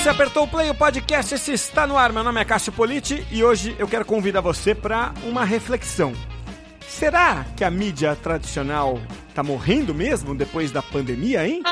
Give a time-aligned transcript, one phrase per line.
[0.00, 2.10] você apertou o play, o podcast esse está no ar.
[2.10, 6.14] Meu nome é Cássio Politi e hoje eu quero convidar você para uma reflexão.
[6.88, 11.62] Será que a mídia tradicional está morrendo mesmo depois da pandemia, hein?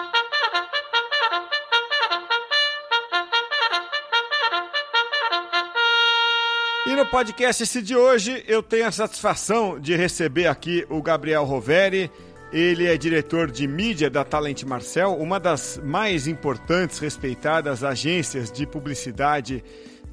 [6.87, 11.45] E no podcast esse de hoje eu tenho a satisfação de receber aqui o Gabriel
[11.45, 12.10] Roveri.
[12.53, 18.66] Ele é diretor de mídia da Talent Marcel, uma das mais importantes, respeitadas agências de
[18.66, 19.62] publicidade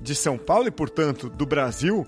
[0.01, 2.05] de São Paulo e, portanto, do Brasil.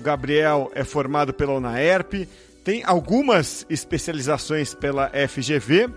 [0.00, 2.28] Gabriel é formado pela UNAERP,
[2.64, 5.90] tem algumas especializações pela FGV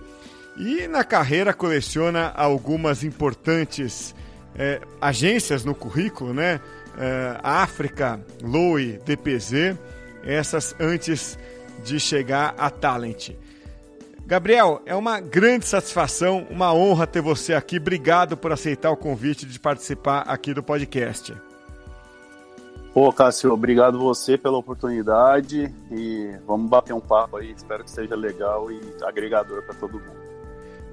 [0.58, 4.14] e na carreira coleciona algumas importantes
[4.56, 6.60] é, agências no currículo, né?
[6.98, 9.78] É, África, Loe, DPZ,
[10.24, 11.38] essas antes
[11.84, 13.30] de chegar a Talent.
[14.28, 17.78] Gabriel, é uma grande satisfação, uma honra ter você aqui.
[17.78, 21.34] Obrigado por aceitar o convite de participar aqui do podcast.
[22.94, 27.52] Pô, Cássio, obrigado você pela oportunidade e vamos bater um papo aí.
[27.52, 30.18] Espero que seja legal e agregador para todo mundo.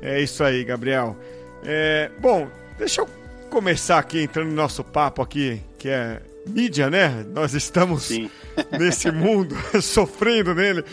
[0.01, 1.17] É isso aí, Gabriel.
[1.65, 2.47] É, bom,
[2.79, 3.09] deixa eu
[3.51, 7.27] começar aqui entrando no nosso papo aqui, que é mídia, né?
[7.35, 8.31] Nós estamos Sim.
[8.79, 10.85] nesse mundo, sofrendo nele.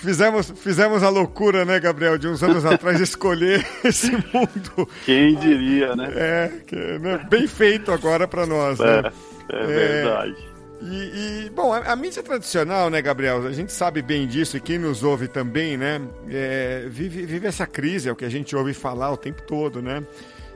[0.00, 4.88] Fizemos, fizemos a loucura, né, Gabriel, de uns anos atrás, escolher esse mundo.
[5.04, 6.10] Quem diria, né?
[6.14, 7.26] É, que, né?
[7.28, 8.78] bem feito agora para nós.
[8.78, 9.02] Né?
[9.50, 10.36] É, é, verdade.
[10.80, 13.46] E, e, bom, a, a, mídia tradicional, né, Gabriel?
[13.46, 16.00] A gente sabe bem disso e quem nos ouve também, né?
[16.30, 19.82] É, vive, vive essa crise, é o que a gente ouve falar o tempo todo,
[19.82, 20.02] né?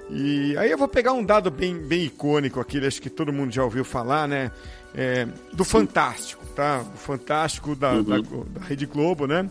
[0.08, 3.52] E aí eu vou pegar um dado bem, bem icônico aqui, acho que todo mundo
[3.52, 4.50] já ouviu falar, né?
[4.94, 6.84] é, do Fantástico, tá?
[6.94, 8.02] O Fantástico da, uhum.
[8.02, 9.48] da, da, Rede Globo, né?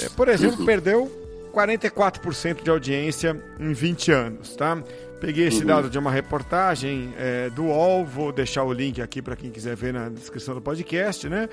[0.00, 0.66] É, por exemplo, uhum.
[0.66, 1.10] perdeu
[1.52, 4.82] 44% de audiência em 20 anos, tá?
[5.20, 5.66] Peguei esse uhum.
[5.66, 9.76] dado de uma reportagem é, do UOL, vou deixar o link aqui para quem quiser
[9.76, 11.48] ver na descrição do podcast, né?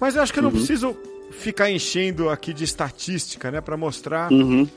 [0.00, 0.56] Mas eu acho que eu não uhum.
[0.56, 0.96] preciso
[1.30, 3.60] ficar enchendo aqui de estatística, né?
[3.60, 4.68] Para mostrar uhum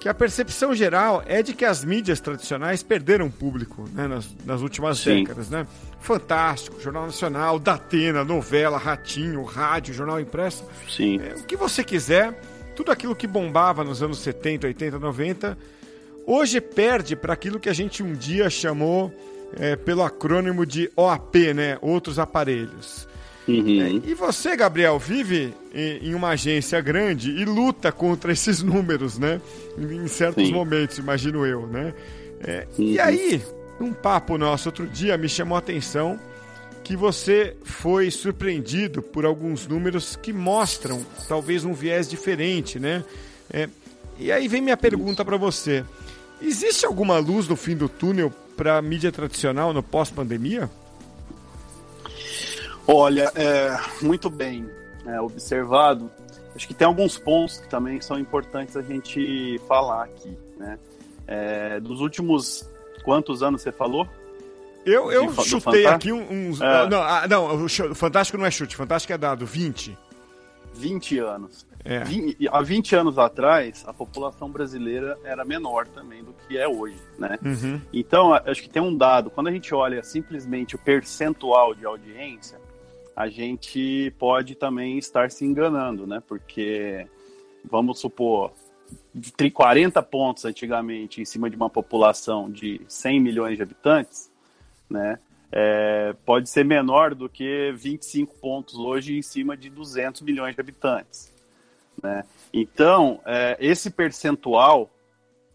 [0.00, 4.62] que a percepção geral é de que as mídias tradicionais perderam público né, nas, nas,
[4.62, 5.24] últimas Sim.
[5.24, 5.50] décadas.
[5.50, 5.66] Né?
[6.00, 10.64] Fantástico, Jornal Nacional, Datena, novela, Ratinho, rádio, jornal impresso.
[10.88, 11.20] Sim.
[11.20, 12.40] É, o que você quiser,
[12.74, 15.58] tudo aquilo que bombava nos anos 70, 80, 90,
[16.26, 19.12] hoje perde para aquilo que a gente um dia chamou
[19.58, 21.76] é, pelo acrônimo de OAP, né?
[21.82, 23.06] Outros aparelhos.
[23.48, 23.82] Uhum.
[23.82, 29.40] É, e você, Gabriel, vive em uma agência grande e luta contra esses números, né?
[29.78, 30.52] Em certos Sim.
[30.52, 31.94] momentos, imagino eu, né?
[32.42, 32.84] É, uhum.
[32.84, 33.42] E aí,
[33.80, 36.18] um papo nosso outro dia me chamou a atenção
[36.82, 43.04] que você foi surpreendido por alguns números que mostram talvez um viés diferente, né?
[43.52, 43.68] É,
[44.18, 45.84] e aí vem minha pergunta para você:
[46.42, 50.70] existe alguma luz no fim do túnel para a mídia tradicional no pós-pandemia?
[52.86, 54.68] Olha, é, muito bem
[55.06, 56.10] é, observado.
[56.54, 60.78] Acho que tem alguns pontos que também são importantes a gente falar aqui, né?
[61.26, 62.68] É, dos últimos
[63.04, 64.06] quantos anos você falou?
[64.84, 66.60] Eu, eu De, chutei aqui uns.
[66.60, 66.88] É.
[66.88, 69.96] Não, ah, não, o Fantástico não é chute, Fantástico é dado 20.
[70.74, 71.66] 20 anos.
[71.84, 72.00] É.
[72.00, 77.00] 20, há 20 anos atrás, a população brasileira era menor também do que é hoje,
[77.18, 77.38] né?
[77.42, 77.80] Uhum.
[77.92, 82.60] Então, acho que tem um dado, quando a gente olha simplesmente o percentual de audiência,
[83.20, 86.22] a gente pode também estar se enganando, né?
[86.26, 87.06] Porque,
[87.62, 88.50] vamos supor,
[89.52, 94.32] 40 pontos antigamente em cima de uma população de 100 milhões de habitantes,
[94.88, 95.18] né?
[95.52, 100.60] É, pode ser menor do que 25 pontos hoje em cima de 200 milhões de
[100.62, 101.30] habitantes,
[102.02, 102.24] né?
[102.54, 104.88] Então, é, esse percentual,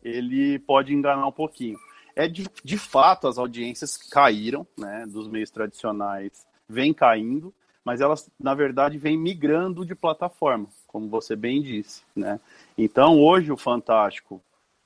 [0.03, 1.79] ele pode enganar um pouquinho.
[2.15, 7.53] É de, de fato, as audiências caíram, né, dos meios tradicionais vem caindo,
[7.83, 12.39] mas elas, na verdade, vêm migrando de plataforma, como você bem disse, né?
[12.77, 14.41] Então, hoje o Fantástico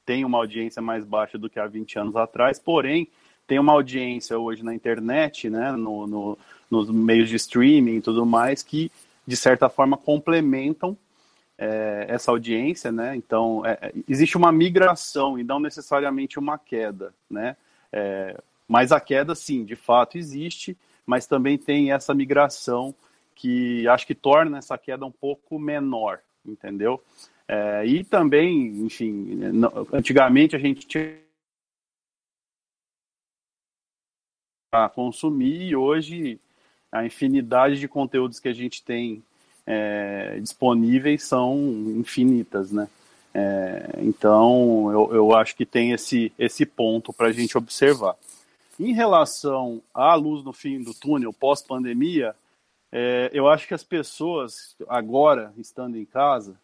[0.05, 3.07] tem uma audiência mais baixa do que há 20 anos atrás, porém,
[3.47, 6.37] tem uma audiência hoje na internet, né, no, no,
[6.69, 8.91] nos meios de streaming e tudo mais, que,
[9.25, 10.97] de certa forma, complementam
[11.57, 13.15] é, essa audiência, né?
[13.15, 17.57] Então, é, é existe uma migração e não necessariamente uma queda, né?
[17.91, 20.77] É, mas a queda, sim, de fato existe,
[21.09, 22.94] mas também tem essa migração
[23.33, 27.01] que acho que torna essa queda um pouco menor, entendeu?
[27.47, 29.39] É, e também, enfim,
[29.91, 31.17] antigamente a gente tinha
[34.71, 36.39] a consumir e hoje
[36.91, 39.23] a infinidade de conteúdos que a gente tem
[39.65, 41.57] é, disponíveis são
[41.97, 42.88] infinitas, né?
[43.33, 48.15] É, então eu, eu acho que tem esse, esse ponto para a gente observar.
[48.79, 52.33] Em relação à luz no fim do túnel pós-pandemia,
[52.91, 56.57] é, eu acho que as pessoas, agora, estando em casa,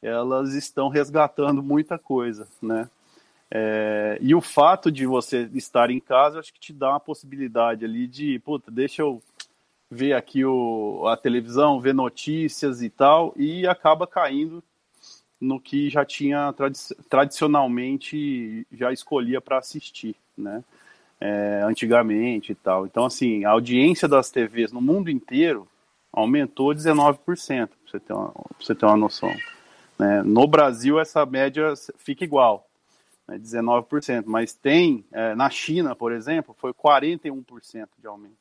[0.00, 2.88] elas estão resgatando muita coisa, né?
[3.50, 7.84] É, e o fato de você estar em casa, acho que te dá uma possibilidade
[7.84, 9.22] ali de, puta, deixa eu
[9.90, 14.62] ver aqui o, a televisão, ver notícias e tal, e acaba caindo
[15.40, 16.78] no que já tinha tradi
[17.08, 20.62] tradicionalmente já escolhia para assistir, né?
[21.20, 22.86] É, antigamente e tal.
[22.86, 25.68] Então, assim, a audiência das TVs no mundo inteiro
[26.10, 29.34] aumentou 19%, para você ter uma, você uma noção.
[29.98, 30.22] Né?
[30.22, 32.66] No Brasil, essa média fica igual,
[33.28, 33.38] né?
[33.38, 38.40] 19%, mas tem, é, na China, por exemplo, foi 41% de aumento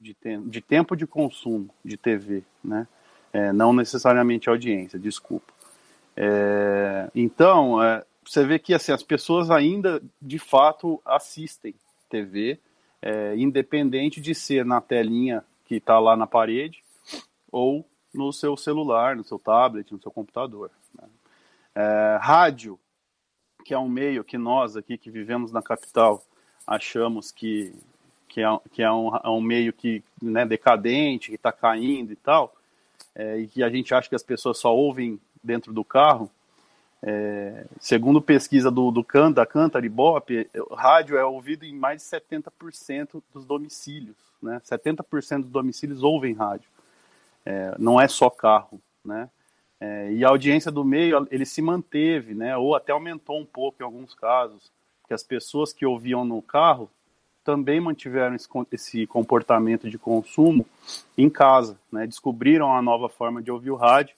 [0.00, 2.88] de, te de tempo de consumo de TV, né?
[3.32, 5.52] É, não necessariamente audiência, desculpa.
[6.16, 11.74] É, então, é, você vê que assim, as pessoas ainda, de fato, assistem
[12.08, 12.60] TV,
[13.02, 16.84] é, independente de ser na telinha que está lá na parede
[17.50, 17.84] ou
[18.14, 20.70] no seu celular, no seu tablet, no seu computador.
[20.94, 21.08] Né?
[21.74, 22.78] É, rádio,
[23.64, 26.22] que é um meio que nós aqui que vivemos na capital
[26.64, 27.74] achamos que,
[28.28, 32.16] que, é, que é, um, é um meio que né, decadente, que está caindo e
[32.16, 32.54] tal,
[33.12, 36.30] é, e que a gente acha que as pessoas só ouvem dentro do carro,
[37.02, 42.08] é, segundo pesquisa do, do Can, da Cantar Ibope, rádio é ouvido em mais de
[42.08, 44.16] 70% dos domicílios.
[44.42, 44.60] Né?
[44.64, 46.68] 70% dos domicílios ouvem rádio.
[47.44, 48.80] É, não é só carro.
[49.04, 49.30] Né?
[49.80, 52.56] É, e a audiência do meio ele se manteve, né?
[52.56, 54.70] ou até aumentou um pouco em alguns casos,
[55.08, 56.90] que as pessoas que ouviam no carro
[57.42, 60.66] também mantiveram esse, esse comportamento de consumo
[61.16, 62.06] em casa, né?
[62.06, 64.14] descobriram a nova forma de ouvir o rádio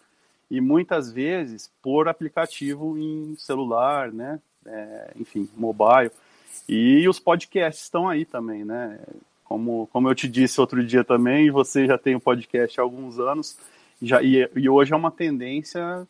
[0.52, 4.38] e muitas vezes por aplicativo em celular, né?
[4.66, 6.10] É, enfim, mobile.
[6.68, 9.00] E os podcasts estão aí também, né?
[9.44, 12.82] Como, como eu te disse outro dia também, você já tem o um podcast há
[12.82, 13.58] alguns anos,
[14.02, 16.06] já, e, e hoje é uma tendência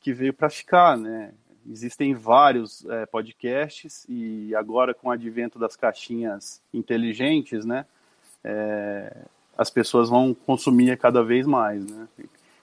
[0.00, 1.34] que veio para ficar, né?
[1.68, 7.84] Existem vários é, podcasts e agora com o advento das caixinhas inteligentes, né?
[8.42, 9.14] É,
[9.58, 12.08] as pessoas vão consumir cada vez mais, né?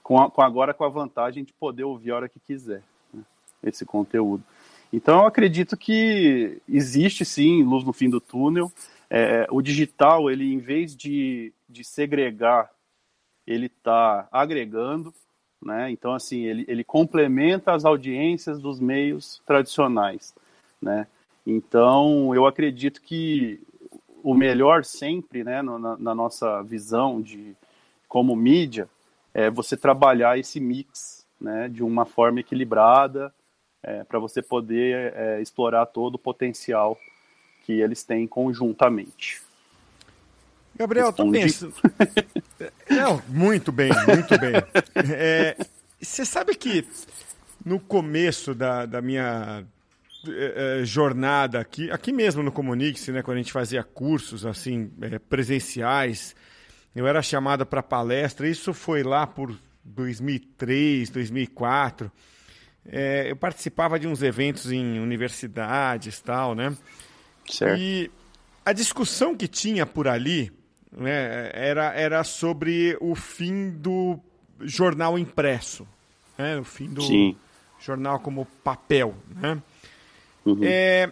[0.04, 3.22] Com, a, com agora com a vantagem de poder ouvir a hora que quiser né,
[3.62, 4.44] esse conteúdo.
[4.92, 8.70] Então eu acredito que existe sim luz no fim do túnel.
[9.08, 12.70] É, o digital, ele em vez de, de segregar,
[13.46, 15.12] ele está agregando,
[15.60, 15.90] né?
[15.90, 20.34] Então assim ele, ele complementa as audiências dos meios tradicionais,
[20.80, 21.06] né?
[21.46, 23.60] Então eu acredito que
[24.22, 27.54] o melhor sempre, né, na, na nossa visão de
[28.08, 28.88] como mídia,
[29.34, 33.34] é você trabalhar esse mix né, de uma forma equilibrada
[33.82, 36.96] é, para você poder é, explorar todo o potencial
[37.66, 39.42] que eles têm conjuntamente.
[40.76, 41.74] Gabriel, tô pensando.
[42.90, 44.54] Não, muito bem, muito bem.
[45.16, 45.56] É,
[46.00, 46.86] você sabe que
[47.64, 49.64] no começo da, da minha
[50.28, 54.90] é, é, jornada aqui, aqui mesmo no Comunix, né, quando a gente fazia cursos assim
[55.02, 56.34] é, presenciais,
[56.94, 62.10] eu era chamada para palestra, isso foi lá por 2003, 2004.
[62.86, 66.76] É, eu participava de uns eventos em universidades tal, né?
[67.48, 67.80] Certo.
[67.80, 68.10] E
[68.64, 70.52] a discussão que tinha por ali
[70.92, 74.18] né, era, era sobre o fim do
[74.60, 75.86] jornal impresso,
[76.38, 76.58] né?
[76.58, 77.36] o fim do Sim.
[77.80, 79.60] jornal como papel, né?
[80.44, 80.60] Uhum.
[80.62, 81.10] É,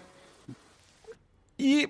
[1.59, 1.89] e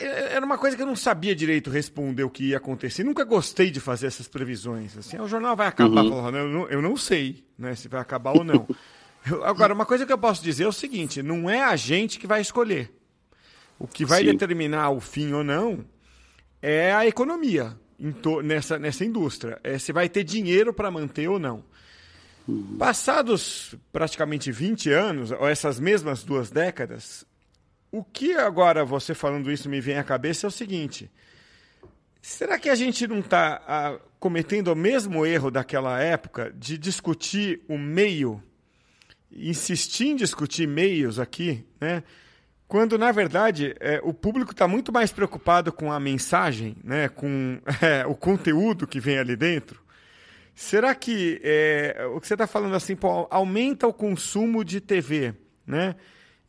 [0.00, 3.04] era uma coisa que eu não sabia direito responder o que ia acontecer.
[3.04, 4.96] Nunca gostei de fazer essas previsões.
[4.96, 6.36] Assim, o jornal vai acabar, uhum.
[6.36, 8.66] eu, não, eu não sei né, se vai acabar ou não.
[9.44, 12.26] Agora, uma coisa que eu posso dizer é o seguinte: não é a gente que
[12.26, 12.92] vai escolher.
[13.78, 14.32] O que vai Sim.
[14.32, 15.84] determinar o fim ou não
[16.60, 17.76] é a economia
[18.44, 19.60] nessa, nessa indústria.
[19.62, 21.64] É se vai ter dinheiro para manter ou não.
[22.46, 22.76] Uhum.
[22.78, 27.24] Passados praticamente 20 anos, ou essas mesmas duas décadas,
[27.92, 31.10] o que agora você falando isso me vem à cabeça é o seguinte:
[32.22, 37.76] será que a gente não está cometendo o mesmo erro daquela época de discutir o
[37.76, 38.42] meio,
[39.30, 42.02] insistir em discutir meios aqui, né?
[42.66, 47.60] Quando, na verdade, é, o público está muito mais preocupado com a mensagem, né, com
[47.82, 49.78] é, o conteúdo que vem ali dentro.
[50.54, 55.34] Será que é, o que você está falando assim, pô, aumenta o consumo de TV,
[55.66, 55.96] né?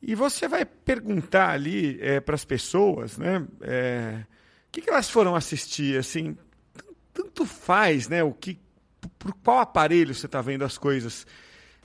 [0.05, 3.47] E você vai perguntar ali é, para as pessoas, né?
[3.61, 4.19] É,
[4.67, 6.37] o que, que, elas foram assistir, assim,
[7.13, 8.21] tanto faz, né?
[8.21, 8.59] O que,
[9.17, 11.25] por qual aparelho você está vendo as coisas?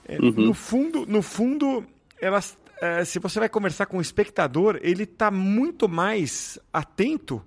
[0.07, 0.33] É, uhum.
[0.33, 1.87] No fundo, no fundo,
[2.21, 2.59] elas
[3.07, 7.45] se você vai conversar com o espectador, ele está muito mais atento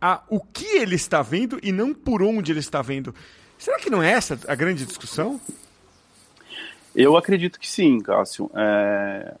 [0.00, 3.14] a o que ele está vendo e não por onde ele está vendo.
[3.58, 5.40] Será que não é essa a grande discussão?
[6.94, 8.50] Eu acredito que sim, Cássio.
[8.54, 9.36] É,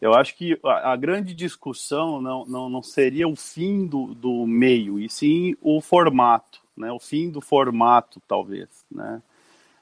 [0.00, 4.46] eu acho que a, a, grande discussão não, não, não seria o fim do, do
[4.46, 6.90] meio, e sim o formato, né?
[6.90, 8.68] o fim do formato, talvez.
[8.90, 9.20] Né?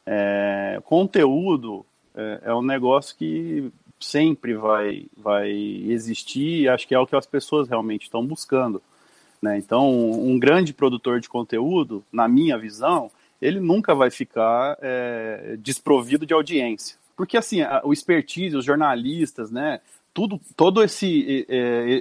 [0.04, 3.70] É, conteúdo é, é um negócio que
[4.00, 8.82] sempre vai, vai existir e acho que é o que as pessoas realmente estão buscando.
[9.40, 9.56] Né?
[9.56, 13.10] Então, um grande produtor de conteúdo, na minha visão,
[13.40, 16.96] ele nunca vai ficar é, desprovido de audiência.
[17.16, 19.80] Porque, assim, a, o expertise, os jornalistas, né,
[20.12, 21.46] tudo, todo esse,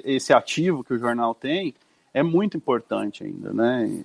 [0.06, 1.74] esse ativo que o jornal tem
[2.14, 4.04] é muito importante ainda, né?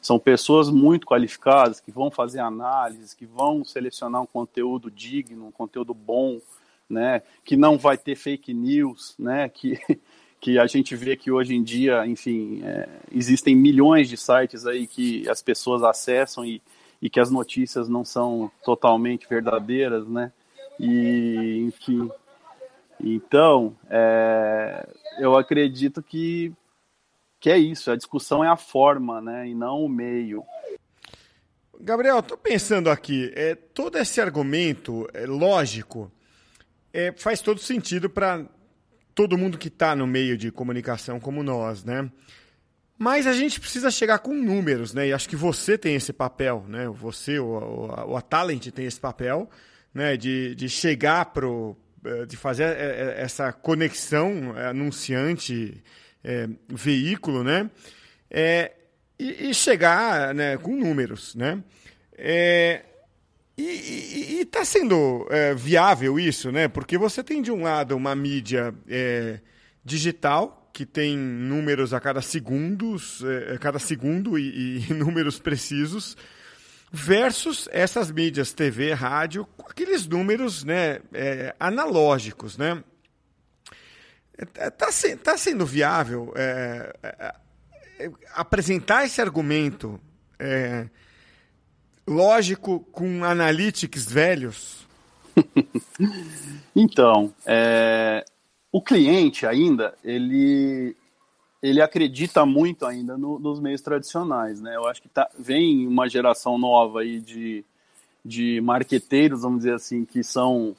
[0.00, 5.50] São pessoas muito qualificadas que vão fazer análises, que vão selecionar um conteúdo digno, um
[5.50, 6.40] conteúdo bom,
[6.88, 7.22] né?
[7.44, 9.48] Que não vai ter fake news, né?
[9.48, 9.78] Que,
[10.40, 14.86] que a gente vê que hoje em dia, enfim, é, existem milhões de sites aí
[14.86, 16.62] que as pessoas acessam e,
[17.02, 20.32] e que as notícias não são totalmente verdadeiras, né?
[20.78, 22.08] E, enfim,
[23.00, 24.88] então, é,
[25.18, 26.52] eu acredito que,
[27.40, 30.44] que é isso, a discussão é a forma, né, e não o meio.
[31.80, 36.10] Gabriel, estou pensando aqui, é, todo esse argumento é, lógico
[36.92, 38.44] é, faz todo sentido para
[39.14, 42.10] todo mundo que está no meio de comunicação como nós, né?
[42.96, 45.08] Mas a gente precisa chegar com números, né?
[45.08, 46.88] E acho que você tem esse papel, né?
[46.88, 49.48] Você, o, o, o a Talent tem esse papel,
[49.94, 50.16] né?
[50.16, 51.76] De, de chegar pro,
[52.26, 55.82] de fazer eh, eh, essa conexão anunciante
[56.22, 57.70] é, veículo, né?
[58.30, 58.72] É,
[59.18, 61.62] e, e, chegar né, com números, né?
[62.16, 62.84] É,
[63.56, 66.68] e está sendo é, viável isso, né?
[66.68, 69.40] Porque você tem de um lado uma mídia é,
[69.84, 76.16] digital que tem números a cada segundos, é, a cada segundo e, e, números precisos,
[76.90, 82.82] versus essas mídias TV, rádio, com aqueles números, né, é, analógicos, né?
[84.36, 86.92] Está é, tá sendo viável é,
[88.34, 90.00] apresentar esse argumento
[92.06, 94.86] lógico com analytics velhos?
[96.74, 98.24] então, é,
[98.72, 100.96] o cliente ainda, ele,
[101.62, 104.76] ele acredita muito ainda no, nos meios tradicionais, né?
[104.76, 107.64] Eu acho que tá, vem uma geração nova aí de,
[108.24, 110.76] de marqueteiros, vamos dizer assim, que são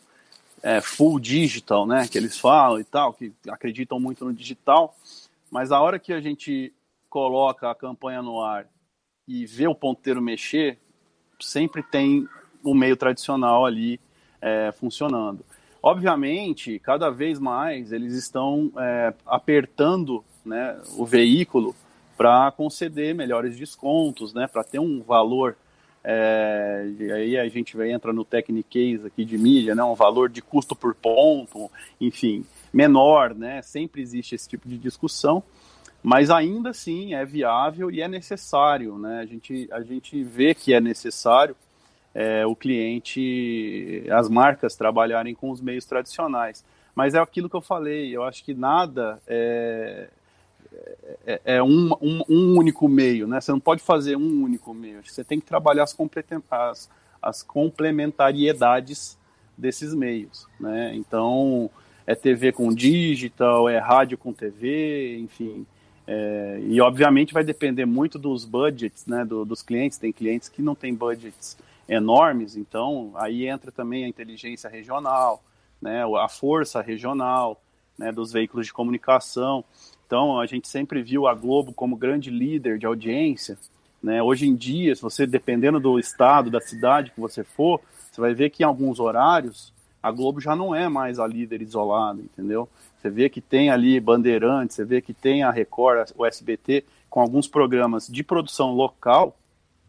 [0.63, 2.07] é, full digital, né?
[2.07, 4.95] Que eles falam e tal, que acreditam muito no digital,
[5.51, 6.73] mas a hora que a gente
[7.09, 8.65] coloca a campanha no ar
[9.27, 10.77] e vê o ponteiro mexer,
[11.39, 12.27] sempre tem
[12.63, 13.99] o meio tradicional ali
[14.41, 15.43] é, funcionando.
[15.81, 21.75] Obviamente, cada vez mais eles estão é, apertando né, o veículo
[22.17, 25.55] para conceder melhores descontos, né, para ter um valor.
[26.03, 30.29] É, e aí a gente vai entra no techniquez aqui de mídia, né, um valor
[30.29, 31.69] de custo por ponto,
[31.99, 35.43] enfim, menor, né, sempre existe esse tipo de discussão,
[36.01, 40.73] mas ainda assim é viável e é necessário, né, a gente, a gente vê que
[40.73, 41.55] é necessário
[42.13, 46.65] é, o cliente, as marcas trabalharem com os meios tradicionais.
[46.95, 50.09] Mas é aquilo que eu falei, eu acho que nada é,
[51.25, 53.41] é, é um, um, um, único meio, né?
[53.41, 55.95] Você não pode fazer um único meio, você tem que trabalhar as,
[56.49, 56.89] as,
[57.21, 59.17] as complementariedades
[59.57, 60.95] desses meios, né?
[60.95, 61.69] Então,
[62.05, 65.65] é TV com digital, é rádio com TV, enfim.
[66.07, 69.99] É, e obviamente vai depender muito dos budgets, né, do, dos clientes.
[69.99, 71.55] Tem clientes que não têm budgets
[71.87, 75.43] enormes, então aí entra também a inteligência regional,
[75.79, 77.61] né, a força regional
[77.99, 79.63] né, dos veículos de comunicação.
[80.07, 83.57] Então a gente sempre viu a Globo como grande líder de audiência.
[84.01, 84.23] Né?
[84.23, 88.33] Hoje em dia, se você dependendo do estado, da cidade que você for, você vai
[88.33, 92.69] ver que em alguns horários a Globo já não é mais a líder isolada, entendeu?
[92.97, 97.19] Você vê que tem ali Bandeirantes, você vê que tem a Record, o SBT, com
[97.19, 99.35] alguns programas de produção local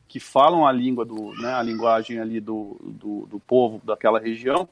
[0.09, 4.69] que falam a língua do, né, a linguagem ali do, do, do povo daquela região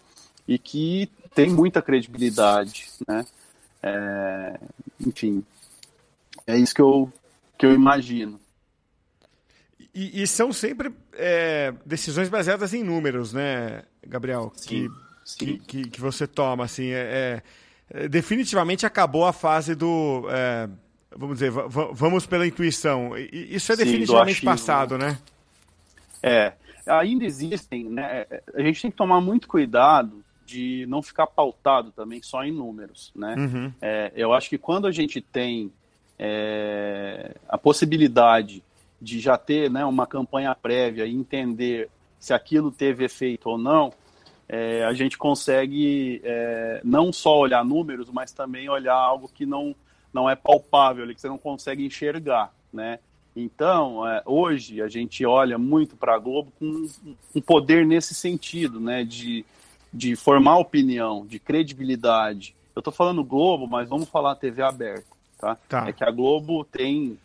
[0.49, 3.25] e que tem muita credibilidade, né?
[3.83, 4.61] É,
[5.07, 5.45] enfim,
[6.47, 7.13] é isso que eu,
[7.57, 8.41] que eu imagino.
[9.95, 14.53] E, e são sempre é, decisões baseadas em números, né, Gabriel?
[14.57, 14.91] Sim, que,
[15.25, 15.37] sim.
[15.37, 17.43] Que, que, que, você toma, assim, é,
[17.91, 20.69] é definitivamente acabou a fase do é,
[21.19, 23.17] vamos dizer, vamos pela intuição.
[23.17, 25.19] Isso é Sim, definitivamente passado, né?
[26.23, 26.53] É,
[26.87, 28.27] ainda existem, né?
[28.55, 33.13] A gente tem que tomar muito cuidado de não ficar pautado também só em números,
[33.15, 33.35] né?
[33.37, 33.73] Uhum.
[33.83, 35.71] É, eu acho que quando a gente tem
[36.19, 38.65] é, a possibilidade
[39.01, 43.93] de já ter né, uma campanha prévia e entender se aquilo teve efeito ou não,
[44.49, 49.77] é, a gente consegue é, não só olhar números, mas também olhar algo que não,
[50.11, 53.01] não é palpável, que você não consegue enxergar, né?
[53.37, 56.89] Então, é, hoje a gente olha muito para a Globo com
[57.35, 59.05] um poder nesse sentido, né?
[59.05, 59.45] De,
[59.93, 62.55] de formar opinião, de credibilidade.
[62.75, 65.07] Eu estou falando Globo, mas vamos falar TV aberta,
[65.39, 65.57] tá?
[65.69, 65.89] tá?
[65.89, 67.19] É que a Globo tem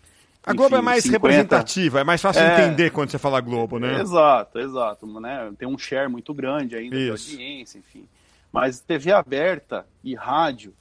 [0.45, 1.25] a Globo é mais 50...
[1.25, 2.61] representativa, é mais fácil é...
[2.61, 4.01] entender quando você fala Globo, né?
[4.01, 5.07] Exato, exato.
[5.07, 5.53] Né?
[5.57, 7.29] Tem um share muito grande ainda Isso.
[7.29, 8.05] de audiência, enfim.
[8.51, 10.73] Mas TV aberta e rádio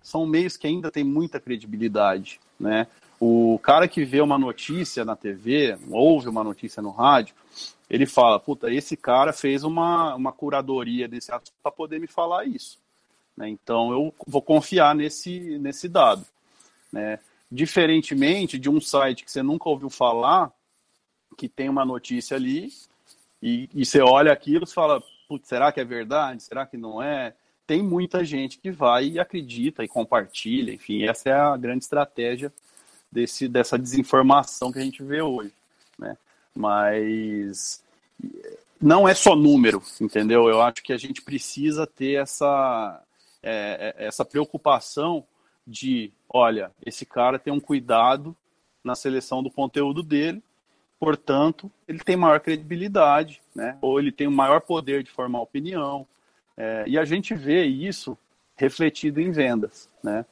[0.00, 2.86] são meios que ainda têm muita credibilidade, né?
[3.18, 7.34] O cara que vê uma notícia na TV, ouve uma notícia no rádio,
[7.94, 12.44] ele fala, puta, esse cara fez uma, uma curadoria desse assunto para poder me falar
[12.44, 12.80] isso.
[13.36, 13.48] Né?
[13.48, 16.26] Então eu vou confiar nesse, nesse dado.
[16.92, 17.20] Né?
[17.48, 20.50] Diferentemente de um site que você nunca ouviu falar,
[21.38, 22.72] que tem uma notícia ali,
[23.40, 26.42] e, e você olha aquilo e fala, putz, será que é verdade?
[26.42, 27.32] Será que não é?
[27.64, 32.52] Tem muita gente que vai e acredita e compartilha, enfim, essa é a grande estratégia
[33.10, 35.52] desse, dessa desinformação que a gente vê hoje,
[35.96, 36.18] né?
[36.52, 37.83] Mas
[38.80, 40.48] não é só número, entendeu?
[40.48, 43.02] Eu acho que a gente precisa ter essa,
[43.42, 45.24] é, é essa preocupação
[45.66, 48.36] de, olha, esse cara tem um cuidado
[48.82, 50.42] na seleção do conteúdo dele,
[51.00, 53.78] portanto, ele tem maior credibilidade, né?
[53.80, 56.06] Ou ele tem o maior poder de formar opinião.
[56.56, 58.16] É, e a gente vê isso
[58.56, 60.24] refletido em vendas, né?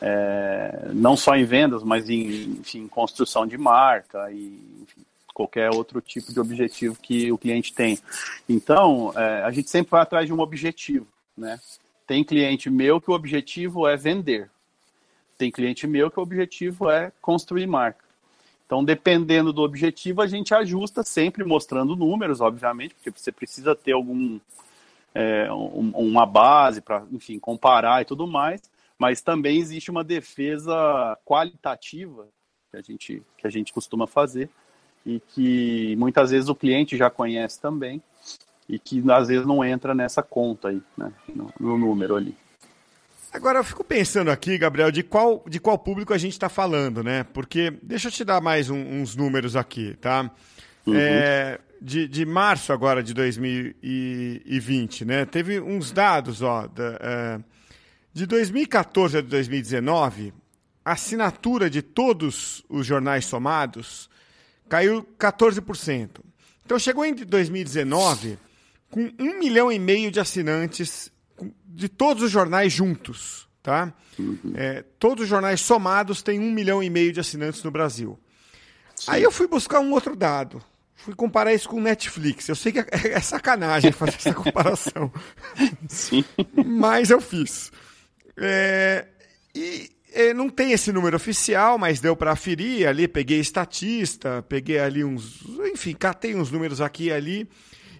[0.00, 5.04] É, não só em vendas, mas em enfim, construção de marca e enfim,
[5.38, 7.96] qualquer outro tipo de objetivo que o cliente tem.
[8.48, 11.60] Então, é, a gente sempre vai atrás de um objetivo, né?
[12.08, 14.50] Tem cliente meu que o objetivo é vender,
[15.36, 18.04] tem cliente meu que o objetivo é construir marca.
[18.66, 23.92] Então, dependendo do objetivo, a gente ajusta sempre mostrando números, obviamente, porque você precisa ter
[23.92, 24.40] algum
[25.14, 28.60] é, um, uma base para, enfim, comparar e tudo mais.
[28.98, 32.26] Mas também existe uma defesa qualitativa
[32.70, 34.50] que a gente que a gente costuma fazer
[35.08, 38.02] e que muitas vezes o cliente já conhece também
[38.68, 42.36] e que às vezes não entra nessa conta aí, né, no, no número ali.
[43.32, 47.02] Agora eu fico pensando aqui, Gabriel, de qual, de qual público a gente está falando,
[47.02, 47.24] né?
[47.24, 50.30] Porque deixa eu te dar mais um, uns números aqui, tá?
[50.86, 50.94] Uhum.
[50.94, 55.24] É, de, de março agora de 2020, né?
[55.26, 57.40] Teve uns dados, ó, da, é,
[58.12, 60.32] de 2014 a 2019,
[60.84, 64.08] a assinatura de todos os jornais somados
[64.68, 66.20] caiu 14%.
[66.64, 68.38] Então chegou em 2019
[68.90, 71.10] com um milhão e meio de assinantes
[71.64, 73.92] de todos os jornais juntos, tá?
[74.18, 74.52] Uhum.
[74.54, 78.18] É, todos os jornais somados têm um milhão e meio de assinantes no Brasil.
[78.94, 79.12] Sim.
[79.12, 80.62] Aí eu fui buscar um outro dado.
[80.94, 82.48] Fui comparar isso com o Netflix.
[82.48, 85.12] Eu sei que é, é sacanagem fazer essa comparação.
[85.88, 86.24] Sim.
[86.66, 87.70] Mas eu fiz.
[88.36, 89.06] É,
[89.54, 89.97] e é,
[90.34, 93.06] não tem esse número oficial, mas deu para aferir ali.
[93.06, 95.42] Peguei estatista, peguei ali uns.
[95.72, 97.48] Enfim, catei uns números aqui e ali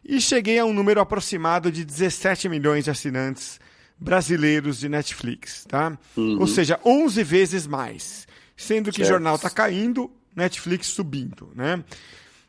[0.08, 3.60] e cheguei a um número aproximado de 17 milhões de assinantes
[3.98, 5.98] brasileiros de Netflix, tá?
[6.16, 6.38] Uhum.
[6.40, 8.26] Ou seja, 11 vezes mais.
[8.56, 9.10] Sendo que certo.
[9.10, 11.84] jornal está caindo, Netflix subindo, né?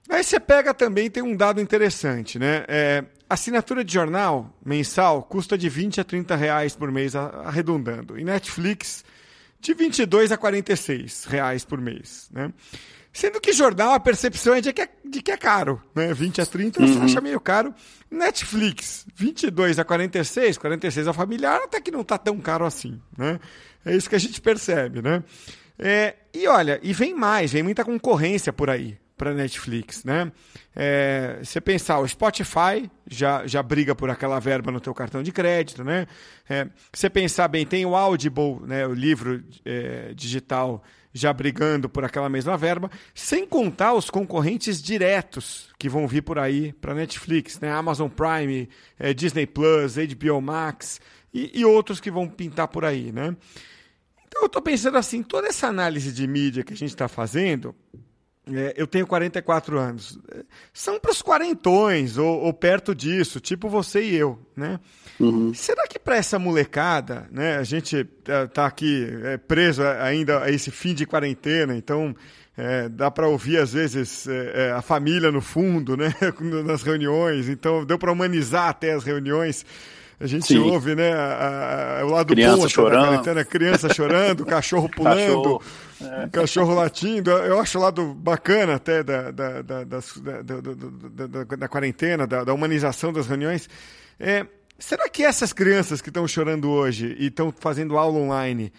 [0.10, 2.66] Aí você pega também, tem um dado interessante, né?
[2.68, 8.18] É, assinatura de jornal mensal custa de 20 a 30 reais por mês, arredondando.
[8.18, 9.04] E Netflix,
[9.60, 12.52] de 22 a 46 reais por mês, né?
[13.12, 16.14] Sendo que jornal, a percepção é de que é, de que é caro, né?
[16.14, 16.88] 20 a 30 uhum.
[16.88, 17.74] você acha meio caro.
[18.10, 23.40] Netflix, 22 a 46, 46 ao familiar, até que não está tão caro assim, né?
[23.84, 25.24] É isso que a gente percebe, né?
[25.78, 30.32] É, e olha, e vem mais, vem muita concorrência por aí para Netflix, né?
[30.74, 35.34] É, você pensar, o Spotify já, já briga por aquela verba no teu cartão de
[35.34, 36.08] crédito, né?
[36.50, 42.06] É, você pensar bem, tem o Audible, né, o livro é, digital já brigando por
[42.06, 47.60] aquela mesma verba, sem contar os concorrentes diretos que vão vir por aí para Netflix,
[47.60, 47.70] né?
[47.72, 51.02] Amazon Prime, é, Disney Plus, HBO Max
[51.34, 53.36] e, e, outros que vão pintar por aí, né?
[54.28, 57.76] Então eu estou pensando assim, toda essa análise de mídia que a gente está fazendo,
[58.54, 60.20] é, eu tenho 44 anos,
[60.74, 64.80] são para os quarentões ou, ou perto disso, tipo você e eu, né?
[65.20, 65.54] Uhum.
[65.54, 70.50] Será que para essa molecada, né, a gente está é, aqui é, preso ainda a
[70.50, 72.16] esse fim de quarentena, então
[72.62, 76.14] É, dá para ouvir, às vezes, é, é, a família no fundo, né?
[76.66, 77.48] nas reuniões.
[77.48, 79.66] Então, deu para humanizar até as reuniões.
[80.20, 80.60] A gente Sim.
[80.60, 81.14] ouve, né?
[81.14, 83.34] A, a, o lado criança bom chorando.
[83.34, 85.62] da criança chorando, cachorro pulando, cachorro,
[86.02, 86.30] é.
[86.30, 87.32] cachorro latindo.
[87.32, 93.12] Eu acho o lado bacana até da, da, da, da, da, da quarentena, da, humanização
[93.14, 93.70] das reuniões.
[94.20, 94.46] É,
[94.78, 98.72] será que essas crianças que estão chorando hoje e estão fazendo aula online,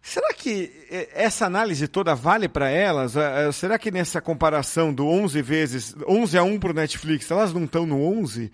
[0.00, 3.16] Será que é, essa análise toda vale para elas?
[3.16, 7.52] É, será que nessa comparação do 11 vezes, 11 a 1 para o Netflix, elas
[7.52, 8.50] não estão no 11?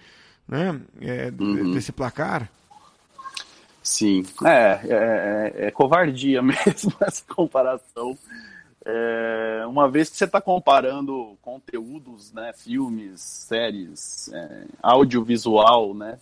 [0.49, 1.73] né, é, uhum.
[1.73, 2.51] desse placar?
[3.85, 8.17] Sim, é, é, é, covardia mesmo essa comparação.
[8.83, 16.19] É, uma vez que você está comparando conteúdos, né, filmes, séries, é, audiovisual, né,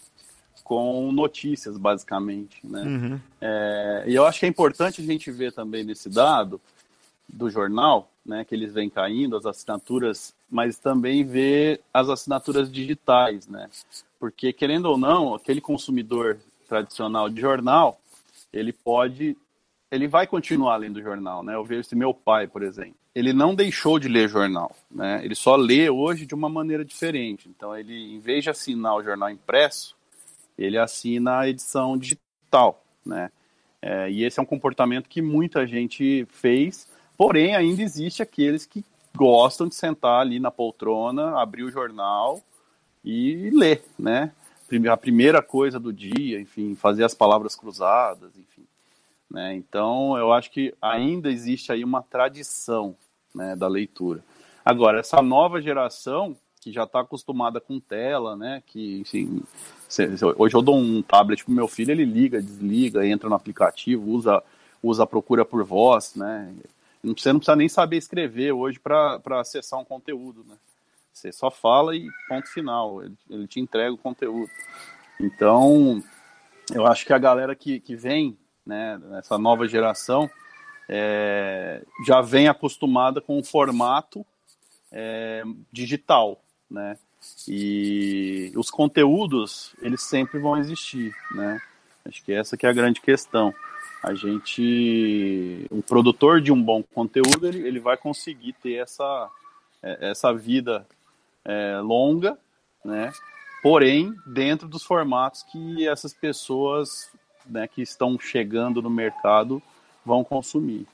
[0.64, 2.82] com notícias, basicamente, né?
[2.82, 3.20] Uhum.
[3.40, 6.60] É, e eu acho que é importante a gente ver também nesse dado
[7.28, 13.46] do jornal, né, que eles vêm caindo, as assinaturas, mas também ver as assinaturas digitais,
[13.46, 13.68] né?
[14.18, 16.38] Porque, querendo ou não, aquele consumidor
[16.72, 18.00] tradicional de jornal,
[18.50, 19.36] ele pode,
[19.90, 21.54] ele vai continuar lendo jornal, né?
[21.54, 22.94] Eu vejo esse meu pai, por exemplo.
[23.14, 25.20] Ele não deixou de ler jornal, né?
[25.22, 27.46] Ele só lê hoje de uma maneira diferente.
[27.46, 29.94] Então, ele, em vez de assinar o jornal impresso,
[30.56, 33.30] ele assina a edição digital, né?
[33.82, 38.82] É, e esse é um comportamento que muita gente fez, porém ainda existe aqueles que
[39.14, 42.40] gostam de sentar ali na poltrona, abrir o jornal
[43.04, 44.32] e ler, né?
[44.90, 48.64] A primeira coisa do dia, enfim, fazer as palavras cruzadas, enfim.
[49.30, 49.54] Né?
[49.54, 52.94] Então, eu acho que ainda existe aí uma tradição
[53.34, 54.22] né, da leitura.
[54.64, 58.62] Agora, essa nova geração, que já está acostumada com tela, né?
[58.64, 59.42] Que, enfim,
[60.36, 64.40] hoje eu dou um tablet pro meu filho, ele liga, desliga, entra no aplicativo, usa,
[64.80, 66.54] usa a procura por voz, né?
[67.02, 70.54] Você não precisa nem saber escrever hoje para acessar um conteúdo, né?
[71.12, 73.02] Você só fala e ponto final.
[73.02, 74.50] Ele, ele te entrega o conteúdo.
[75.20, 76.02] Então,
[76.72, 80.30] eu acho que a galera que, que vem, né, nessa nova geração,
[80.88, 84.26] é, já vem acostumada com o formato
[84.90, 86.98] é, digital, né?
[87.46, 91.60] E os conteúdos, eles sempre vão existir, né?
[92.04, 93.54] Acho que essa que é a grande questão.
[94.02, 99.30] A gente, o produtor de um bom conteúdo, ele, ele vai conseguir ter essa,
[99.80, 100.84] é, essa vida
[101.44, 102.38] é, longa,
[102.84, 103.12] né?
[103.62, 107.10] Porém, dentro dos formatos que essas pessoas
[107.46, 109.62] né, que estão chegando no mercado
[110.04, 110.86] vão consumir.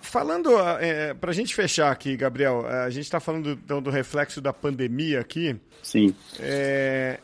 [0.00, 4.40] Falando, é, para a gente fechar aqui, Gabriel, a gente está falando do, do, reflexo
[4.40, 5.58] da pandemia aqui.
[5.82, 6.14] Sim.
[6.38, 7.20] É,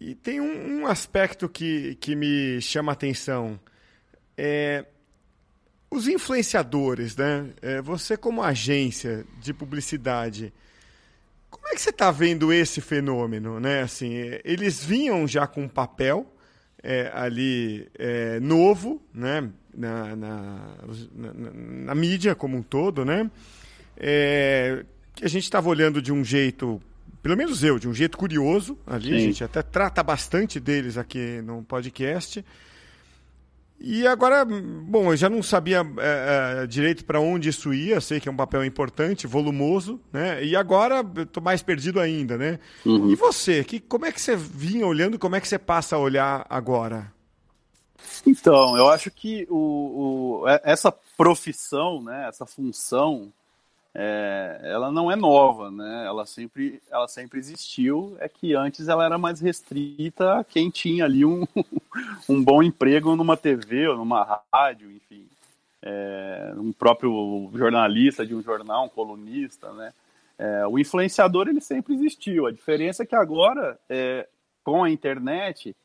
[0.00, 3.58] e tem um, um, aspecto que, que me chama a atenção.
[4.36, 4.84] É,
[5.90, 7.50] os influenciadores, né?
[7.60, 10.52] É, você como agência de publicidade,
[11.64, 13.80] como é que você está vendo esse fenômeno, né?
[13.80, 14.12] Assim,
[14.44, 16.30] eles vinham já com papel
[16.82, 19.48] é, ali é, novo, né?
[19.74, 20.36] Na, na,
[21.14, 21.32] na,
[21.86, 23.30] na, mídia como um todo, né?
[23.96, 26.80] É, que a gente estava olhando de um jeito,
[27.22, 29.08] pelo menos eu, de um jeito curioso ali.
[29.08, 29.14] Sim.
[29.14, 32.44] A gente até trata bastante deles aqui no podcast.
[33.78, 38.18] E agora, bom, eu já não sabia é, é, direito para onde isso ia, sei
[38.18, 40.42] que é um papel importante, volumoso, né?
[40.42, 42.58] E agora estou mais perdido ainda, né?
[42.86, 43.10] Uhum.
[43.10, 45.98] E você, que, como é que você vinha olhando, como é que você passa a
[45.98, 47.12] olhar agora?
[48.26, 53.32] Então, eu acho que o, o essa profissão, né, essa função
[53.96, 56.04] é, ela não é nova, né?
[56.04, 58.16] Ela sempre, ela sempre existiu.
[58.18, 61.46] É que antes ela era mais restrita a quem tinha ali um,
[62.28, 65.28] um bom emprego numa TV ou numa rádio, enfim,
[65.80, 69.92] é, um próprio jornalista de um jornal, um colunista, né?
[70.36, 72.46] É, o influenciador ele sempre existiu.
[72.46, 74.26] A diferença é que agora, é,
[74.64, 75.76] com a internet,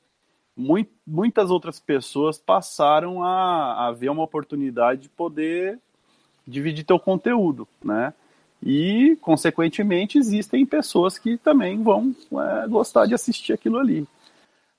[0.58, 5.80] muito, muitas outras pessoas passaram a, a ver uma oportunidade de poder
[6.50, 8.14] dividir teu conteúdo, né?
[8.62, 14.06] E, consequentemente, existem pessoas que também vão é, gostar de assistir aquilo ali.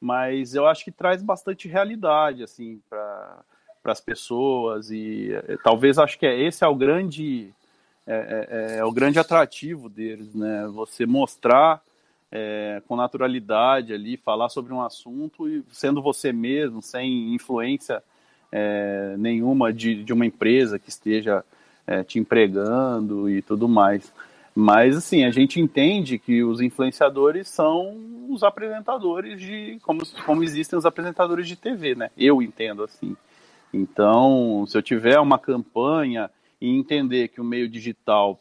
[0.01, 3.43] Mas eu acho que traz bastante realidade, assim, para
[3.85, 7.51] as pessoas e é, talvez acho que é, esse é o grande
[8.07, 10.67] é, é, é o grande atrativo deles, né?
[10.75, 11.83] Você mostrar
[12.31, 18.03] é, com naturalidade ali, falar sobre um assunto e sendo você mesmo, sem influência
[18.53, 21.45] é, nenhuma de, de uma empresa que esteja
[21.87, 24.13] é, te empregando e tudo mais.
[24.55, 27.97] Mas, assim, a gente entende que os influenciadores são
[28.29, 29.79] os apresentadores de.
[29.83, 32.11] Como, como existem os apresentadores de TV, né?
[32.17, 33.17] Eu entendo assim.
[33.73, 38.41] Então, se eu tiver uma campanha e entender que o meio digital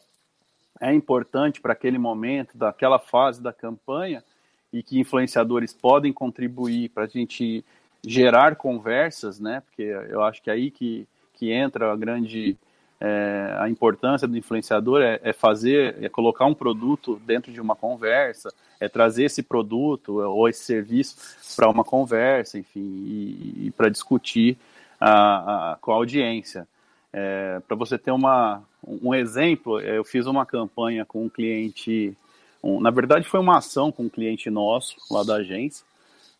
[0.80, 4.24] é importante para aquele momento, daquela fase da campanha,
[4.72, 7.64] e que influenciadores podem contribuir para a gente
[8.04, 9.60] gerar conversas, né?
[9.60, 12.56] Porque eu acho que é aí que, que entra a grande
[13.00, 17.74] é, a importância do influenciador é, é, fazer, é colocar um produto dentro de uma
[17.74, 21.16] conversa, é trazer esse produto ou esse serviço
[21.56, 24.58] para uma conversa, enfim, e, e para discutir
[25.00, 26.68] a, a, com a audiência.
[27.10, 32.16] É, para você ter uma, um exemplo, eu fiz uma campanha com um cliente,
[32.62, 35.84] um, na verdade foi uma ação com um cliente nosso lá da agência,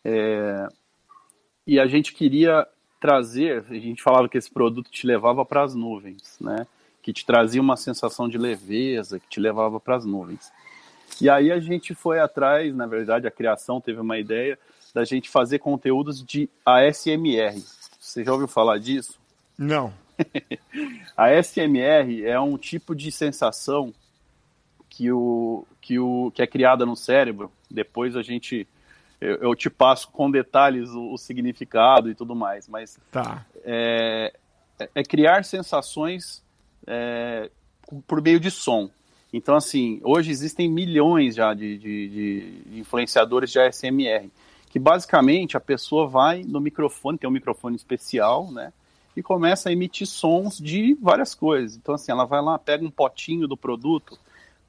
[0.05, 0.67] é,
[1.65, 2.67] e a gente queria
[3.01, 6.67] trazer, a gente falava que esse produto te levava para as nuvens, né?
[7.01, 10.51] Que te trazia uma sensação de leveza, que te levava para as nuvens.
[11.19, 14.57] E aí a gente foi atrás, na verdade, a criação teve uma ideia
[14.93, 17.59] da gente fazer conteúdos de ASMR.
[17.99, 19.19] Você já ouviu falar disso?
[19.57, 19.91] Não.
[21.17, 23.91] a ASMR é um tipo de sensação
[24.87, 27.51] que, o, que, o, que é criada no cérebro.
[27.69, 28.67] Depois a gente
[29.21, 33.45] eu, eu te passo com detalhes o, o, significado e tudo mais, mas tá.
[33.63, 34.33] é,
[34.79, 36.43] é, é criar sensações
[36.87, 37.49] é,
[38.07, 38.89] por meio de som.
[39.31, 44.29] Então, assim, hoje existem milhões já de, de, de, influenciadores de ASMR,
[44.69, 48.73] que basicamente a pessoa vai no microfone, tem um microfone especial, né?
[49.15, 51.77] E começa a emitir sons de várias coisas.
[51.77, 54.17] Então, assim, ela vai lá, pega um potinho do produto,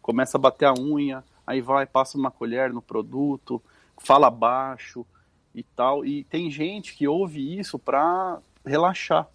[0.00, 3.62] começa a bater a unha, aí vai, passa uma colher no produto,
[4.02, 5.06] fala baixo
[5.54, 6.04] e tal.
[6.04, 9.28] E tem gente que ouve isso para relaxar,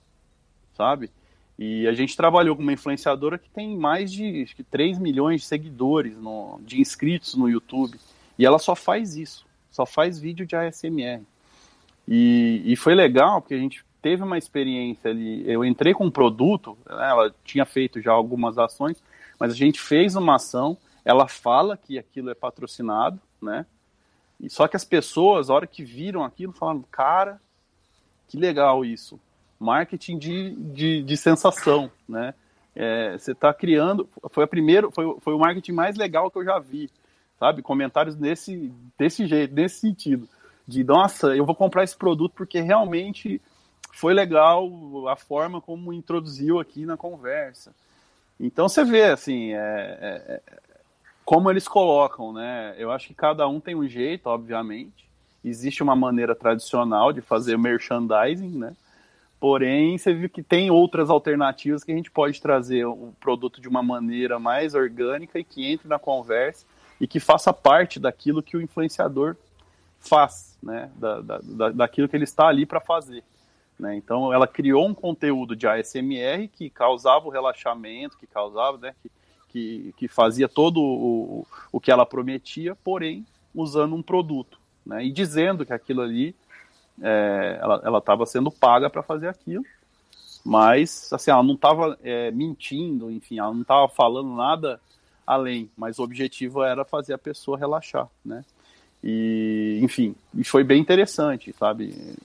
[0.73, 1.10] sabe?
[1.58, 5.41] E a gente trabalhou com uma influenciadora que tem mais de acho que 3 milhões
[5.41, 7.99] de seguidores, no, de inscritos no YouTube.
[8.38, 11.23] E ela só faz isso, só faz vídeo de ASMR.
[12.08, 15.43] E, e foi legal, porque a gente teve uma experiência ali.
[15.49, 19.01] Eu entrei com um produto, né, ela tinha feito já algumas ações,
[19.39, 20.77] mas a gente fez uma ação.
[21.03, 23.65] Ela fala que aquilo é patrocinado, né?
[24.39, 27.41] E só que as pessoas, a hora que viram aquilo, falaram, cara,
[28.28, 29.19] que legal isso.
[29.60, 32.34] Marketing de, de, de sensação, né?
[32.76, 36.45] É, você está criando, foi a primeiro, foi, foi o marketing mais legal que eu
[36.45, 36.91] já vi,
[37.39, 37.63] sabe?
[37.63, 40.30] Comentários desse, desse jeito, nesse sentido,
[40.67, 43.41] de nossa, eu vou comprar esse produto porque realmente
[43.93, 47.73] foi legal a forma como introduziu aqui na conversa.
[48.39, 50.41] Então você vê, assim, é, é,
[51.27, 52.73] como eles colocam, né?
[52.77, 55.09] Eu acho que cada um tem um jeito, obviamente.
[55.43, 58.73] Existe uma maneira tradicional de fazer merchandising, né?
[59.37, 63.67] Porém, você viu que tem outras alternativas que a gente pode trazer o produto de
[63.67, 66.65] uma maneira mais orgânica e que entre na conversa
[66.97, 69.35] e que faça parte daquilo que o influenciador
[69.99, 70.89] faz, né?
[70.95, 73.21] Da, da, daquilo que ele está ali para fazer.
[73.77, 73.97] Né?
[73.97, 78.95] Então, ela criou um conteúdo de ASMR que causava o relaxamento, que causava, né?
[79.03, 79.11] Que
[79.57, 85.05] que, que fazia todo o, o que ela prometia, porém usando um produto, né?
[85.05, 86.35] E dizendo que aquilo ali
[87.01, 89.63] é, ela estava sendo paga para fazer aquilo,
[90.45, 94.79] mas assim ela não estava é, mentindo, enfim, ela não estava falando nada
[95.25, 98.45] além, mas o objetivo era fazer a pessoa relaxar, né?
[99.03, 100.15] E enfim,
[100.45, 102.15] foi bem interessante, sabe?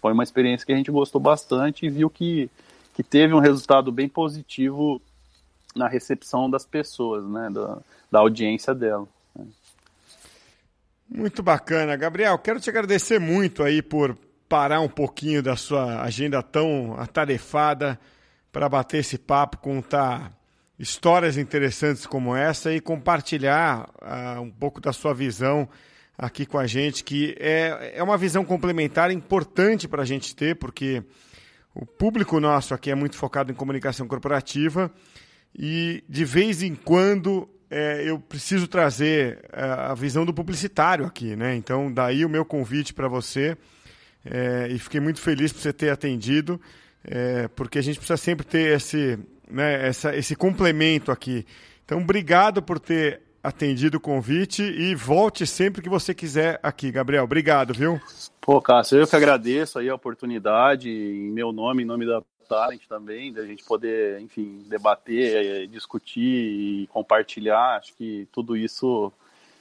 [0.00, 2.50] Foi uma experiência que a gente gostou bastante e viu que,
[2.94, 5.00] que teve um resultado bem positivo
[5.74, 7.78] na recepção das pessoas, né, da,
[8.10, 9.06] da audiência dela.
[11.08, 12.38] Muito bacana, Gabriel.
[12.38, 14.16] Quero te agradecer muito aí por
[14.48, 17.98] parar um pouquinho da sua agenda tão atarefada
[18.50, 20.32] para bater esse papo, contar
[20.78, 25.68] histórias interessantes como essa e compartilhar uh, um pouco da sua visão
[26.16, 30.56] aqui com a gente, que é, é uma visão complementar importante para a gente ter,
[30.56, 31.02] porque
[31.74, 34.90] o público nosso aqui é muito focado em comunicação corporativa
[35.56, 41.06] e de vez em quando é, eu preciso trazer a, é, a visão do publicitário
[41.06, 41.54] aqui, né?
[41.56, 43.56] Então, daí o meu convite para você.
[44.24, 46.58] É, e fiquei muito feliz por você ter atendido,
[47.04, 49.18] é, porque a gente precisa sempre ter esse,
[49.50, 51.44] né, essa, esse complemento aqui.
[51.84, 57.24] Então, obrigado por ter atendido o convite e volte sempre que você quiser aqui, Gabriel.
[57.24, 58.00] Obrigado, viu?
[58.40, 62.82] Pô, Cássio, eu que agradeço aí a oportunidade, em meu nome, em nome da Talent
[62.88, 67.78] também, da gente poder, enfim, debater, eh, discutir e compartilhar.
[67.78, 69.12] Acho que tudo isso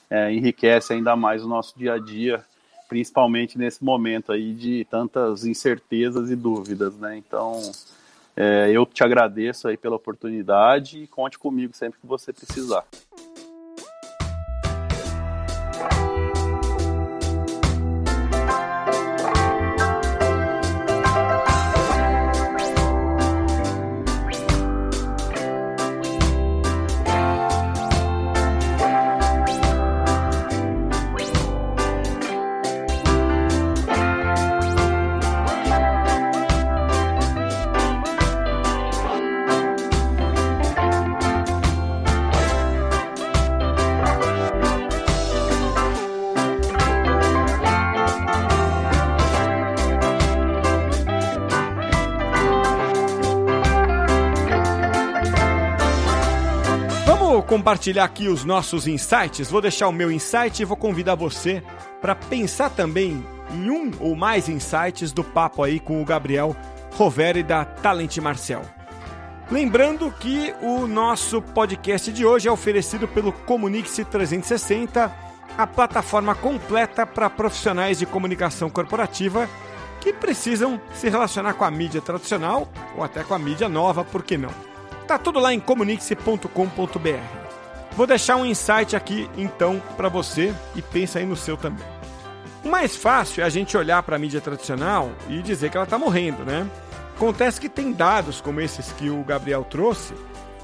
[0.10, 2.46] é, enriquece ainda mais o nosso dia a dia,
[2.88, 7.18] principalmente nesse momento aí de tantas incertezas e dúvidas, né?
[7.18, 7.60] Então,
[8.36, 12.86] é, eu te agradeço aí pela oportunidade e conte comigo sempre que você precisar.
[57.64, 61.64] Compartilhar aqui os nossos insights, vou deixar o meu insight e vou convidar você
[62.02, 66.54] para pensar também em um ou mais insights do papo aí com o Gabriel
[66.98, 68.64] Roveri da Talent Marcel.
[69.50, 75.10] Lembrando que o nosso podcast de hoje é oferecido pelo Comunique-se 360,
[75.58, 79.50] a plataforma completa para profissionais de comunicação corporativa
[80.02, 84.22] que precisam se relacionar com a mídia tradicional ou até com a mídia nova, por
[84.22, 84.52] que não?
[85.08, 87.43] Tá tudo lá em comunique-se.com.br.
[87.96, 91.86] Vou deixar um insight aqui então para você e pensa aí no seu também.
[92.64, 95.84] O mais fácil é a gente olhar para a mídia tradicional e dizer que ela
[95.84, 96.66] está morrendo, né?
[97.16, 100.14] Acontece que tem dados como esses que o Gabriel trouxe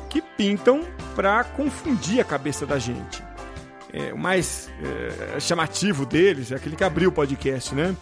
[0.10, 0.82] que pintam
[1.16, 3.24] para confundir a cabeça da gente.
[3.94, 4.70] É, o mais
[5.36, 7.96] é, chamativo deles é aquele que abriu o podcast, né?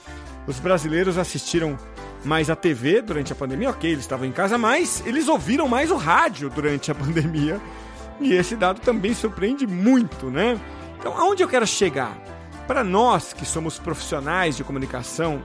[0.46, 1.78] Os brasileiros assistiram
[2.24, 5.92] mais a TV durante a pandemia, ok, eles estavam em casa, mas eles ouviram mais
[5.92, 7.60] o rádio durante a pandemia.
[8.20, 10.60] E esse dado também surpreende muito, né?
[11.00, 12.18] Então, aonde eu quero chegar?
[12.68, 15.42] Para nós que somos profissionais de comunicação,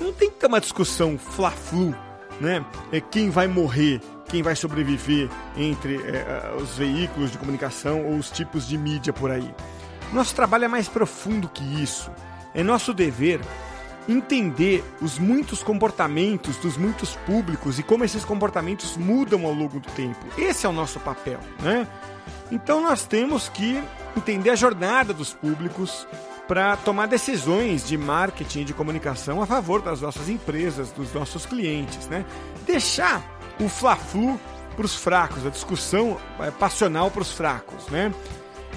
[0.00, 1.94] não tem que ter uma discussão fla-flu
[2.40, 2.64] né?
[2.90, 8.30] É quem vai morrer, quem vai sobreviver entre é, os veículos de comunicação ou os
[8.30, 9.54] tipos de mídia por aí.
[10.12, 12.10] Nosso trabalho é mais profundo que isso.
[12.52, 13.40] É nosso dever
[14.08, 19.88] entender os muitos comportamentos dos muitos públicos e como esses comportamentos mudam ao longo do
[19.92, 20.26] tempo.
[20.36, 21.86] Esse é o nosso papel, né?
[22.52, 23.82] Então nós temos que
[24.16, 26.06] entender a jornada dos públicos,
[26.46, 31.46] para tomar decisões de marketing e de comunicação a favor das nossas empresas, dos nossos
[31.46, 32.26] clientes, né?
[32.66, 33.22] Deixar
[33.58, 34.38] o fla-flu
[34.76, 38.12] para os fracos, a discussão é, passional para os fracos, né?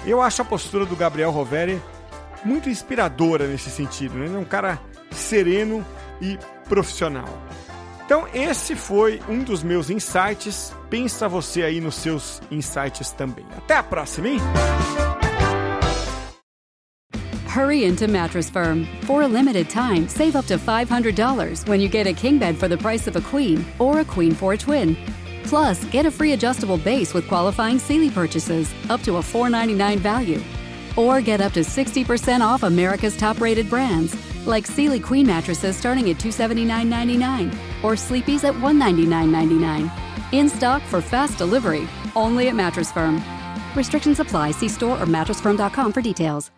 [0.06, 1.82] Eu acho a postura do Gabriel Roveri
[2.44, 4.24] muito inspiradora nesse sentido, né?
[4.24, 5.84] Ele é um cara sereno
[6.20, 7.28] e profissional.
[8.06, 10.72] Então, esse foi um dos meus insights.
[10.88, 13.44] Pensa você aí nos seus insights também.
[13.56, 14.38] Até a próxima, hein?
[17.48, 18.86] Hurry into Mattress Firm.
[19.06, 22.68] For a limited time, save up to $500 when you get a king bed for
[22.68, 24.96] the price of a queen or a queen for a twin.
[25.42, 30.40] Plus, get a free adjustable base with qualifying Sealy purchases up to a 499 value.
[30.96, 34.14] Or get up to 60% off America's top rated brands,
[34.46, 37.52] like Sealy Queen mattresses starting at $279.99
[37.84, 39.90] or Sleepies at $199.99.
[40.32, 43.22] In stock for fast delivery, only at Mattress Firm.
[43.76, 44.52] Restrictions apply.
[44.52, 46.50] See store or mattressfirm.com for details.